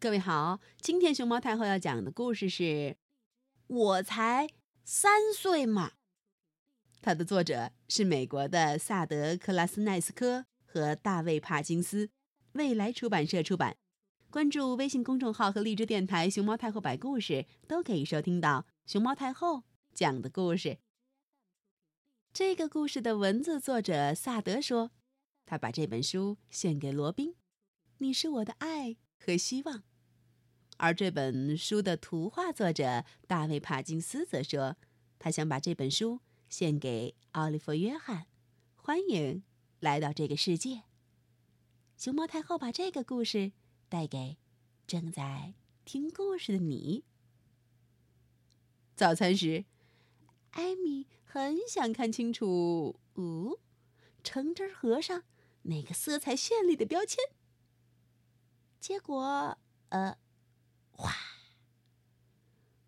[0.00, 2.62] 各位好，今天熊猫太后要讲的故事是
[3.66, 4.48] 《我才
[4.84, 5.88] 三岁嘛》，
[7.00, 12.10] 它的作者是美国的萨德·克拉斯奈斯科和大卫·帕金斯，
[12.52, 13.76] 未来出版社出版。
[14.30, 19.62] 关注微信公众号和荔枝电台“熊猫太后摆故事”，都可以收听到熊猫太后
[19.94, 20.78] 讲的故事。
[22.32, 24.90] 这个故事的文字作者萨德说，
[25.46, 27.36] 他把这本书献给罗宾，
[27.98, 29.82] 你是我的爱和希望。
[30.76, 34.76] 而这本书的图画作者大卫·帕金斯则说，
[35.18, 38.26] 他想把这本书献给奥利弗·约翰，
[38.74, 39.42] 欢迎
[39.80, 40.82] 来到这个世界。
[41.96, 43.52] 熊猫太后把这个故事
[43.88, 44.36] 带给
[44.86, 47.04] 正在听故事的你。
[48.96, 49.64] 早餐时，
[50.50, 53.58] 艾米很想看清楚，哦，
[54.22, 55.22] 橙汁盒上
[55.62, 57.18] 那个色彩绚丽的标签。
[58.84, 59.56] 结果，
[59.88, 60.18] 呃。
[60.90, 61.10] 哗！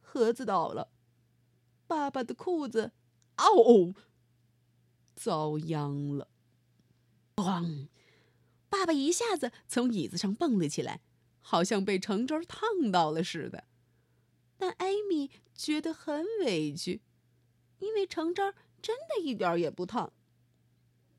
[0.00, 0.90] 盒子倒了，
[1.86, 2.90] 爸爸的裤子，
[3.36, 3.94] 哦，
[5.14, 6.28] 遭殃了！
[7.36, 7.86] 咣！
[8.68, 11.00] 爸爸一下子从椅子上蹦了起来，
[11.40, 13.68] 好像被橙汁烫到了似的。
[14.56, 17.02] 但艾米觉得很委屈，
[17.78, 18.42] 因为橙汁
[18.82, 20.12] 真的一点也不烫。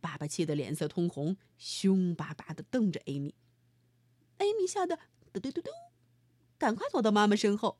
[0.01, 3.33] 爸爸气得脸色通红，凶巴巴的瞪着艾米。
[4.37, 4.99] 艾米吓得
[5.33, 5.69] 嘟嘟嘟嘟。
[6.57, 7.79] 赶快躲到妈妈身后，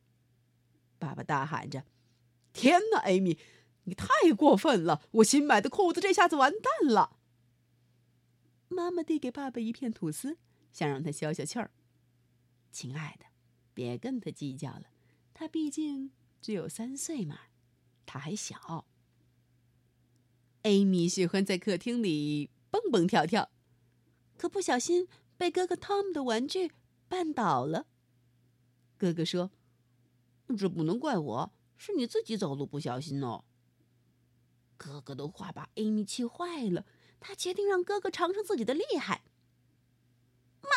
[1.00, 1.86] 爸爸大喊着
[2.52, 3.39] ：“天哪，艾米，
[3.86, 5.02] 你太过分了！
[5.12, 7.17] 我新买的裤子这下子完蛋了。”
[8.67, 10.38] 妈妈递给爸爸一片吐司，
[10.73, 11.72] 想让他消消气儿。
[12.72, 13.28] 亲爱的，
[13.73, 14.84] 别跟他计较了，
[15.34, 17.40] 他毕竟只有三岁嘛，
[18.06, 18.86] 他还小。
[20.64, 23.50] 艾米喜欢在客厅里蹦蹦跳跳，
[24.38, 26.72] 可不小心被哥哥 Tom 的玩具
[27.09, 27.86] 绊倒了。
[28.97, 29.52] 哥哥说
[30.58, 33.44] ：“这不能怪我，是你自己走路不小心哦。”
[34.78, 36.85] 哥哥的话把艾米气坏了，
[37.19, 39.23] 他决定让哥哥尝尝自己的厉害。
[40.62, 40.69] 妈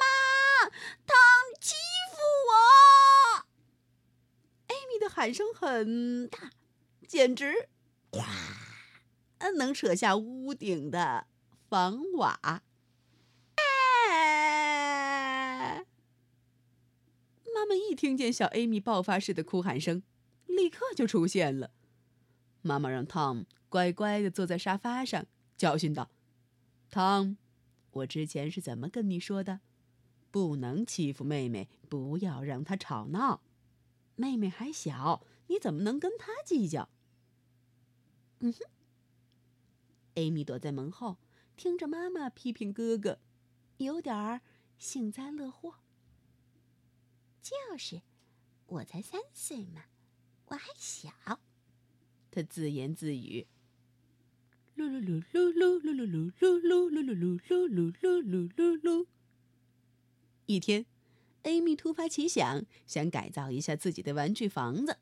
[0.00, 0.70] 妈，
[1.06, 1.16] 汤
[1.60, 1.74] 欺
[2.10, 3.46] 负我！
[4.66, 6.52] 艾米的喊声很大，
[7.06, 7.68] 简直
[8.12, 8.26] 哗，
[9.56, 11.26] 能扯下屋顶的
[11.68, 12.62] 房瓦。
[17.58, 20.04] 妈妈一听见小艾米爆发式的哭喊声，
[20.46, 21.72] 立刻就出现了。
[22.62, 25.26] 妈妈让汤乖乖的坐在沙发上，
[25.56, 26.08] 教训道
[26.88, 27.36] ：“汤，
[27.90, 29.58] 我之前是怎么跟你说的？
[30.30, 33.42] 不能欺负妹妹，不要让她吵闹。
[34.14, 36.88] 妹妹还小，你怎么能跟她计较？”
[38.38, 38.60] 嗯哼。
[40.14, 41.16] 艾米躲在门后，
[41.56, 43.18] 听着妈妈批评哥哥，
[43.78, 44.42] 有点儿
[44.78, 45.74] 幸灾乐祸。
[47.48, 48.02] 就是，
[48.66, 49.84] 我才三岁嘛，
[50.48, 51.08] 我还小。
[52.30, 53.46] 他自言自语。
[54.76, 59.06] 噜噜噜噜噜噜噜噜噜噜噜噜噜噜噜噜噜噜。
[60.44, 60.84] 一天，
[61.44, 64.98] 艾米突发奇想，想改造一下自己的玩具房子。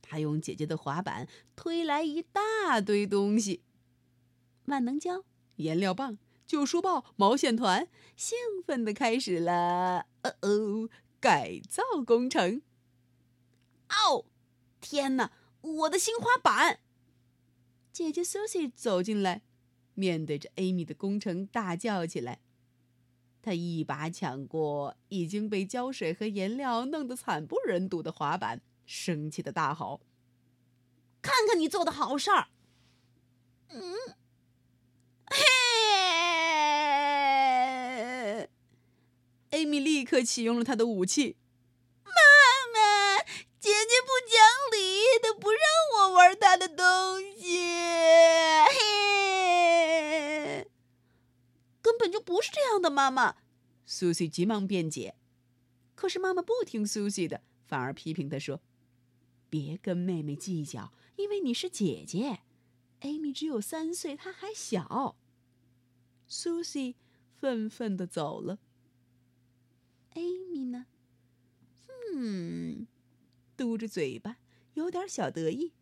[0.00, 3.60] 他用姐姐的滑板推来一大堆东西：
[4.66, 5.24] 万能胶、
[5.56, 6.16] 颜料棒、
[6.46, 10.06] 旧书报、毛线团，兴奋的开始了。
[10.22, 10.88] 哦哦。
[11.26, 12.62] 改造工程。
[13.88, 14.26] 哦，
[14.80, 15.32] 天哪！
[15.60, 16.78] 我的新滑板！
[17.92, 19.42] 姐姐 Susie 走进来，
[19.94, 22.38] 面对着 Amy 的工程大叫起来。
[23.42, 30.00] 她一把抢过已经被胶水和颜料弄得惨不忍睹的滑板，生气的大吼
[31.20, 32.46] ：“看看你做的好事儿！”
[33.74, 33.96] 嗯。
[39.50, 41.36] 艾米立刻启用了他的武器。
[42.02, 42.10] 妈
[42.74, 43.18] 妈，
[43.60, 44.34] 姐姐不讲
[44.72, 45.60] 理，她不让
[45.94, 47.68] 我玩她的东西。
[48.66, 50.66] 嘿，
[51.80, 53.36] 根本就不是这样的，妈妈。
[53.84, 55.14] 苏西急忙辩解，
[55.94, 58.60] 可是妈妈不听苏西的，反而批评她说
[59.48, 62.40] ：“别跟妹妹计较，因为你是姐姐。
[63.02, 65.14] 艾米只有三岁，她还小。”
[66.26, 66.96] 苏西
[67.32, 68.58] 愤愤的走了。
[70.16, 70.86] 艾米呢？
[72.14, 72.86] 嗯，
[73.54, 74.38] 嘟着嘴巴，
[74.72, 75.74] 有点小得意。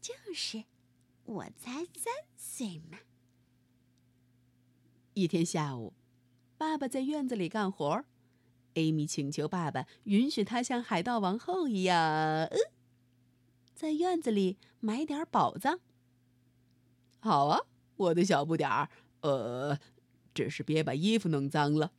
[0.00, 0.64] 就是，
[1.24, 3.00] 我才三岁嘛。
[5.12, 5.92] 一天下午，
[6.56, 8.06] 爸爸在院子里干活，
[8.74, 12.48] 艾米请求爸爸允许他像海盗王后一样，
[13.74, 15.78] 在院子里买点宝藏。
[17.18, 17.60] 好啊，
[17.96, 18.88] 我的小不点儿，
[19.20, 19.78] 呃，
[20.32, 21.92] 只是别把衣服弄脏了。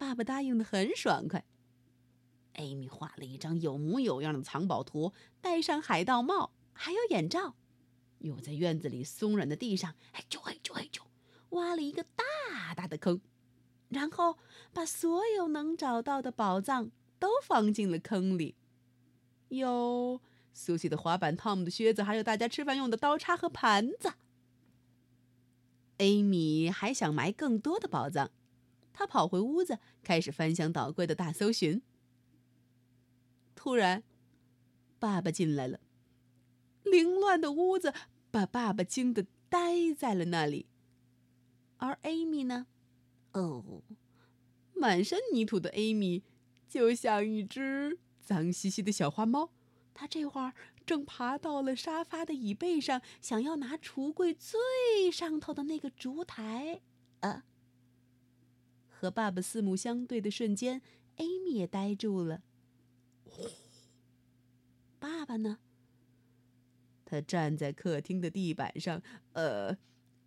[0.00, 1.44] 爸爸答应的很爽快。
[2.54, 5.12] 艾米画了一张有模有样的藏宝图，
[5.42, 7.54] 戴上海盗帽，还有眼罩，
[8.20, 11.02] 又在院子里松软的地上，嘿啾嘿啾嘿啾，
[11.50, 13.20] 挖了一个大大的坑，
[13.90, 14.38] 然后
[14.72, 18.56] 把所有能找到的宝藏都放进了坑里。
[19.50, 20.22] 有
[20.54, 24.14] 苏西的滑板、汤姆的靴子，还有大家吃饭用的刀叉和盘子。
[25.98, 28.30] 艾米还想埋更多的宝藏，
[28.92, 31.82] 他跑回屋子，开始翻箱倒柜的大搜寻。
[33.54, 34.02] 突然，
[34.98, 35.80] 爸爸进来了。
[36.82, 37.92] 凌乱的屋子
[38.30, 40.66] 把爸爸惊得呆在了那里。
[41.76, 42.66] 而艾米呢？
[43.32, 43.82] 哦，
[44.74, 46.22] 满身泥土的艾米
[46.68, 49.50] 就像一只脏兮兮的小花猫。
[49.94, 50.54] 她这会儿
[50.84, 56.80] 正爬到了沙发的椅背上，想要拿橱柜最上头的那个烛台。
[57.20, 57.44] 啊！
[59.00, 60.82] 和爸爸四目相对的瞬间，
[61.16, 62.42] 艾米也呆住了。
[64.98, 65.56] 爸爸呢？
[67.06, 69.02] 他站在客厅的地板上，
[69.32, 69.74] 呃，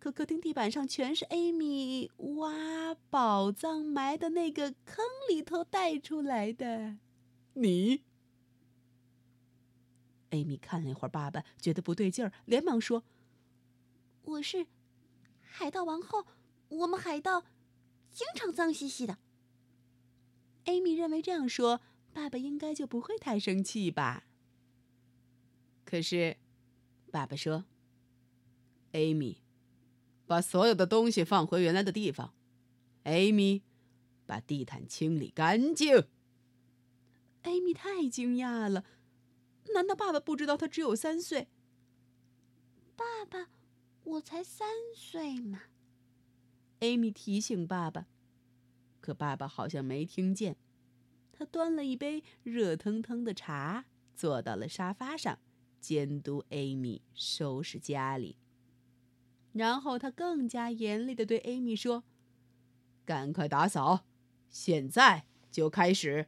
[0.00, 6.96] 可客厅地板上全是艾米挖宝藏埋的那个坑里头带出来的。
[7.52, 8.02] 你？
[10.30, 13.04] 艾米看了一会儿爸爸，觉得不对劲儿，连忙说
[14.22, 14.66] ：“我是
[15.40, 16.26] 海盗王后，
[16.70, 17.44] 我们海盗
[18.14, 19.18] 经常脏兮兮的。”
[20.64, 21.82] 艾米认为这样说。
[22.14, 24.24] 爸爸应该就不会太生气吧？
[25.84, 26.36] 可是，
[27.10, 27.64] 爸爸说
[28.94, 29.42] ：“艾米，
[30.24, 32.32] 把所有的东西放回原来的地方。
[33.02, 33.64] 艾米，
[34.26, 36.06] 把地毯清理干净。”
[37.42, 38.84] 艾米太惊讶了，
[39.74, 41.48] 难道爸爸不知道他只有三岁？
[42.94, 43.48] 爸爸，
[44.04, 45.62] 我才三岁嘛！
[46.84, 48.06] 艾米提醒爸爸，
[49.00, 50.58] 可爸爸好像没听见。
[51.32, 55.38] 他端了一杯热腾腾的茶，坐到了沙发上，
[55.80, 58.36] 监督艾米收拾家里。
[59.54, 62.04] 然后他更加严厉的对艾米说
[63.06, 64.04] ：“赶快打扫，
[64.50, 66.26] 现在就开始。”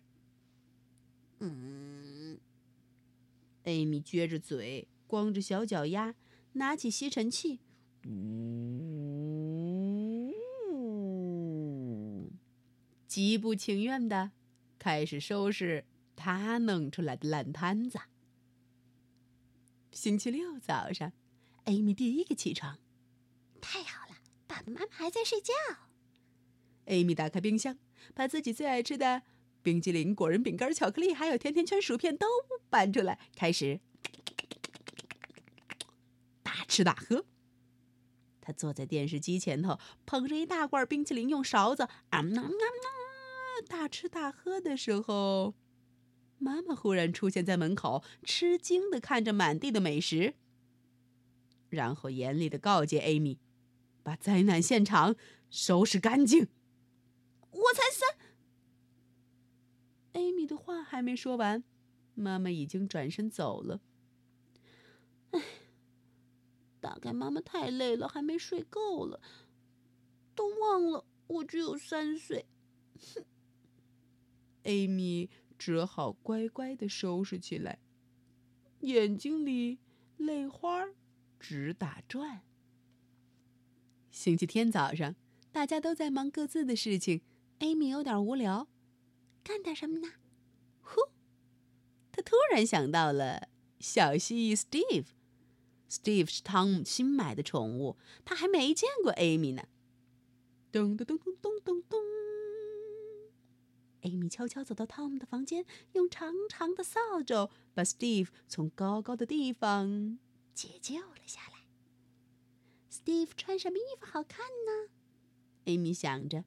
[1.40, 2.40] 嗯，
[3.64, 6.14] 艾米撅着嘴，光着小脚丫，
[6.52, 7.60] 拿起吸尘器，
[8.06, 8.95] 呜，
[13.06, 14.32] 极不情愿的。
[14.78, 17.98] 开始收拾他弄出来的烂摊子。
[19.90, 21.12] 星期六早上，
[21.64, 22.78] 艾米第一个起床。
[23.60, 24.16] 太好了，
[24.46, 25.52] 爸爸妈妈还在睡觉。
[26.84, 27.78] 艾米打开冰箱，
[28.14, 29.22] 把自己最爱吃的
[29.62, 32.26] 冰激凌、果仁饼干、巧克力，还有甜甜圈、薯片都
[32.68, 33.80] 搬出来，开始
[36.44, 37.24] 大吃大喝。
[38.46, 42.48] 他坐在电视机前头，捧着一大罐冰淇淋，用勺子啊啊啊！
[43.66, 45.56] 大吃大喝的时候，
[46.38, 50.34] 妈妈忽然出现在门口，吃惊的看着满地的美食，
[51.70, 53.40] 然后严厉的告诫艾米
[54.04, 55.16] ：“把灾难现场
[55.50, 56.46] 收拾干净。”
[57.50, 58.16] 我才三。
[60.12, 61.64] 艾米的话还没说完，
[62.14, 63.80] 妈妈已经转身走了。
[65.32, 65.42] 唉，
[66.86, 69.20] 大概妈妈太累了，还没睡够了，
[70.36, 72.46] 都忘了我只有三岁。
[72.94, 73.24] 哼。
[74.62, 75.28] 艾米
[75.58, 77.80] 只好乖乖的收拾起来，
[78.82, 79.80] 眼睛里
[80.16, 80.86] 泪花
[81.40, 82.42] 直打转。
[84.12, 85.16] 星期天早上，
[85.50, 87.20] 大家都在忙各自的事情，
[87.58, 88.68] 艾米有点无聊，
[89.42, 90.12] 干点什么呢？
[90.80, 91.00] 呼，
[92.12, 93.48] 他突然想到了
[93.80, 95.15] 小蜥蜴 Steve。
[95.88, 99.64] Steve 是汤姆新买的宠物，他还没见过 Amy 呢。
[100.72, 102.00] 咚咚咚咚咚咚咚。
[104.02, 110.18] 艾米悄悄走到汤姆的房间，用长长的扫帚把 Steve 从高高的地方
[110.54, 111.66] 解救了下来。
[112.90, 114.90] Steve 穿什么衣服好看呢
[115.64, 116.44] ？？Amy 想着，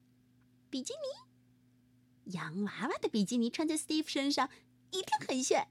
[0.69, 4.49] 比基尼，洋娃娃的比基尼穿在 Steve 身上
[4.91, 5.67] 一定很炫。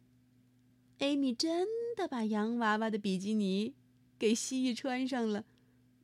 [0.99, 1.67] Amy 真
[1.99, 3.75] 的把洋娃娃的比基尼
[4.19, 5.45] 给蜥蜴穿上了。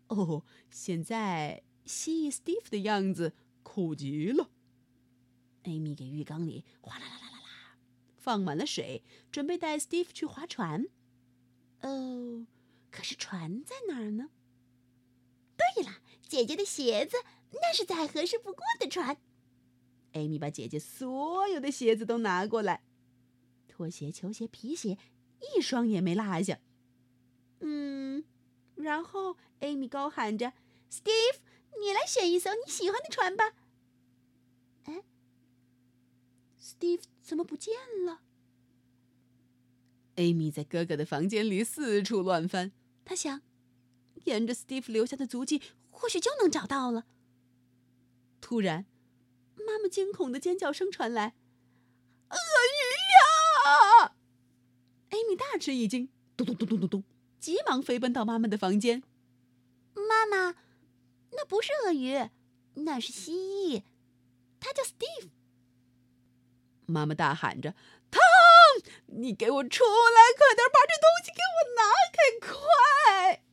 [0.08, 3.32] 哦，现在蜥蜴 Steve 的样子
[3.62, 4.50] 酷极了。
[5.62, 7.78] 艾米给浴缸里哗啦啦啦啦啦
[8.18, 10.86] 放满了水，准备带 Steve 去划船。
[11.80, 12.46] 哦，
[12.90, 14.30] 可是船在哪儿呢？
[15.56, 17.16] 对了，姐姐的鞋子，
[17.52, 19.16] 那是再合适不过的船。
[20.12, 22.82] 艾米把姐姐所有的鞋子都拿过来，
[23.66, 24.98] 拖鞋、球鞋、皮鞋，
[25.40, 26.58] 一双也没落下。
[27.60, 28.24] 嗯，
[28.74, 30.52] 然后艾米高喊着
[30.90, 31.38] ：“Steve，
[31.80, 33.52] 你来选一艘你喜欢的船吧。”
[34.84, 35.02] 哎
[36.60, 37.74] Steve 怎么不见
[38.04, 38.20] 了
[40.16, 42.72] ？Amy 在哥哥的房间里四处乱翻，
[43.04, 43.42] 她想，
[44.24, 45.60] 沿着 Steve 留下的足迹，
[45.90, 47.06] 或许就能找到了。
[48.40, 48.86] 突然，
[49.56, 51.34] 妈妈惊恐的尖叫声传来
[52.30, 52.80] ：“鳄鱼
[54.04, 54.16] 呀
[55.14, 57.04] ！”Amy 大吃一惊，咚咚咚咚咚咚，
[57.38, 59.04] 急忙飞奔到妈妈的房间。
[59.94, 60.56] 妈妈，
[61.30, 62.28] 那不是鳄鱼，
[62.74, 63.84] 那是蜥蜴，
[64.58, 65.28] 它叫 Steve。
[66.86, 67.76] 妈妈大喊着
[68.10, 68.20] ：“汤，
[69.06, 70.20] 你给我出来！
[70.36, 72.18] 快点把这东西给我拿开！
[72.40, 73.44] 快！”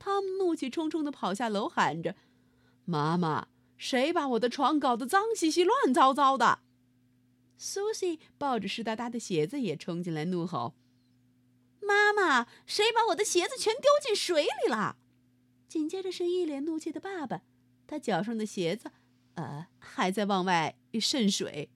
[0.00, 2.16] 汤姆怒气冲冲的跑下楼，喊着
[2.84, 3.46] ：“妈妈，
[3.78, 6.58] 谁把我的床搞得脏兮兮、乱糟糟的
[7.64, 10.74] ？”Susie 抱着湿哒哒的鞋子也冲进来，怒吼
[11.80, 14.98] ：“妈妈，谁把我的鞋子全丢进水里了？”
[15.66, 17.40] 紧接着是一脸怒气的爸爸，
[17.86, 18.92] 他脚上的鞋子，
[19.36, 21.70] 呃，还在往外渗水。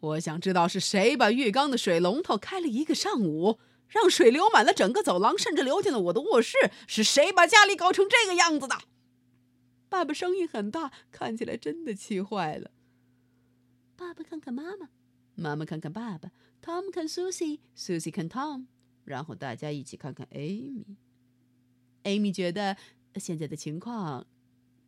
[0.00, 3.58] 我想知道是谁把浴缸的水龙头开了一个上午，
[3.88, 6.56] 让水流满了整个走廊，甚至流进了我的卧室。
[6.86, 8.78] 是谁把家里搞成这个样子的？
[9.88, 12.70] 爸爸声音很大，看起来真的气坏了。
[13.98, 14.90] 爸爸看看妈妈，
[15.34, 16.30] 妈妈看看爸爸
[16.62, 18.66] ，Tom 看 Susie，Susie 看 Tom，
[19.04, 20.84] 然后大家一起看看 Amy。
[22.04, 22.76] Amy 觉得
[23.16, 24.24] 现在的情况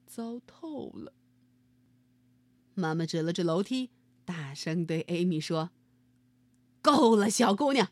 [0.07, 1.13] 糟透了。
[2.75, 3.91] 妈妈指了指楼梯。
[4.25, 5.71] 大声对 Amy 说
[6.81, 7.91] ：“够了，小姑娘，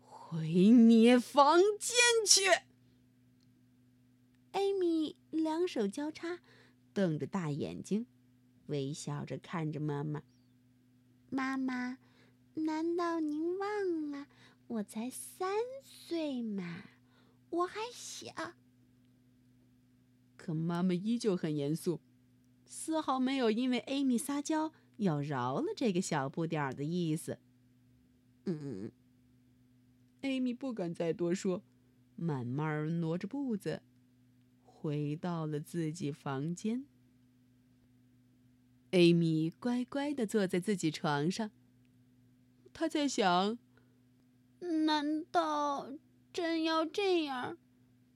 [0.00, 1.94] 回你房间
[2.26, 2.64] 去。”
[4.56, 6.38] ”Amy 两手交叉，
[6.94, 8.06] 瞪着大眼睛，
[8.68, 10.22] 微笑着看着妈妈。
[11.36, 11.98] 妈妈，
[12.54, 14.26] 难道您忘了
[14.68, 15.52] 我才三
[15.84, 16.84] 岁嘛？
[17.50, 18.54] 我还小。
[20.38, 22.00] 可妈妈依旧很严肃，
[22.64, 24.72] 丝毫没有因为艾米撒娇。
[24.96, 27.38] 要饶了这个小不点儿的意思。
[28.46, 28.90] 嗯，
[30.22, 31.62] 艾米不敢再多说，
[32.14, 33.82] 慢慢挪着步子，
[34.64, 36.86] 回到了自己房间。
[38.96, 41.50] 艾米乖乖的坐在自己床上，
[42.72, 43.58] 他在想：
[44.60, 45.90] 难道
[46.32, 47.58] 真要这样，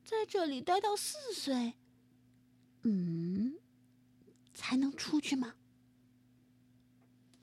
[0.03, 1.75] 在这里待到四岁？
[2.85, 3.59] 嗯，
[4.55, 5.55] 才能出去吗？